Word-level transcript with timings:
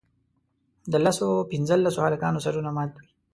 د 0.91 0.93
لسو 1.05 1.27
پینځلسو 1.51 1.99
هلکانو 2.07 2.43
سرونه 2.45 2.69
مات 2.75 2.91
وي. 2.97 3.07